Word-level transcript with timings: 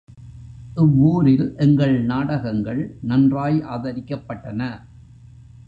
இவ்வூரில் 0.75 1.53
எங்கள் 1.57 2.03
நாடகங்கள் 2.03 2.97
நன்றாய் 3.01 3.63
ஆதரிக்கப் 3.63 4.25
பட்டன. 4.27 4.61